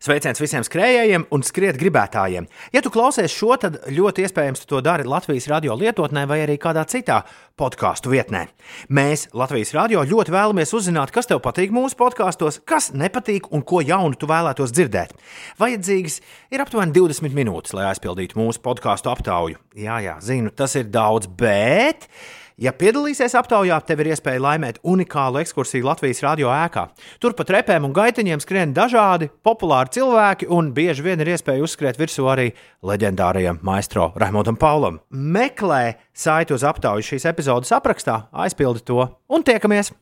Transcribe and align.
Sveiciens 0.00 0.40
visiem 0.40 0.64
skrejējiem 0.64 1.26
un 1.28 1.42
skriet 1.44 1.76
gribētājiem. 1.76 2.46
Ja 2.72 2.80
tu 2.80 2.88
klausies 2.88 3.34
šo, 3.36 3.50
tad 3.60 3.74
ļoti 3.92 4.24
iespējams 4.24 4.64
to 4.64 4.78
dari 4.80 5.04
Latvijas 5.04 5.44
radio 5.52 5.76
lietotnē 5.76 6.22
vai 6.24 6.38
arī 6.46 6.54
kādā 6.56 6.86
citā 6.88 7.18
podkāstu 7.60 8.08
vietnē. 8.14 8.46
Mēs 8.88 9.26
Latvijas 9.36 9.74
radio 9.76 10.00
ļoti 10.08 10.32
vēlamies 10.32 10.72
uzzināt, 10.78 11.12
kas 11.12 11.28
tev 11.28 11.42
patīk 11.44 11.76
mūsu 11.76 12.00
podkāstos, 12.00 12.62
kas 12.64 12.94
nepatīk 12.96 13.52
un 13.52 13.60
ko 13.60 13.82
jaunu 13.84 14.16
tu 14.16 14.24
vēlētos 14.30 14.72
dzirdēt. 14.72 15.12
Vajadzīgs 15.60 16.22
ir 16.48 16.64
aptuveni 16.64 16.96
20 16.96 17.36
minūtes, 17.36 17.76
lai 17.76 17.90
aizpildītu 17.92 18.40
mūsu 18.40 18.64
podkāstu 18.64 19.12
aptauju. 19.12 19.60
Jā, 19.76 20.00
jā, 20.00 20.16
zinu, 20.24 20.48
tas 20.56 20.80
ir 20.80 20.88
daudz, 20.88 21.28
bet. 21.28 22.08
Ja 22.60 22.74
piedalīsies 22.76 23.32
aptaujā, 23.40 23.78
tev 23.88 24.02
ir 24.02 24.10
iespēja 24.12 24.42
laimēt 24.44 24.82
unikālu 24.84 25.38
ekskursiju 25.40 25.86
Latvijas 25.86 26.18
radio 26.26 26.50
ēkā. 26.52 26.82
Tur 27.16 27.32
pa 27.38 27.46
trepēm 27.48 27.86
un 27.88 27.94
gaitiņiem 27.96 28.42
skrien 28.44 28.74
dažādi 28.76 29.30
populāri 29.40 29.94
cilvēki, 29.96 30.50
un 30.52 30.68
bieži 30.76 31.06
vien 31.06 31.24
ir 31.24 31.32
iespēja 31.32 31.64
uzskriet 31.64 31.96
virsū 31.96 32.28
arī 32.28 32.50
leģendārajam 32.84 33.62
maistro 33.64 34.10
Raimondam 34.20 34.60
Paulam. 34.60 35.00
Meklē 35.08 35.96
saiti 36.12 36.52
uz 36.52 36.68
aptauju 36.68 37.08
šīs 37.14 37.24
epizodes 37.32 37.72
aprakstā, 37.72 38.26
aizpildi 38.44 38.84
to 38.92 39.08
un 39.08 39.46
tiekamies! 39.48 39.94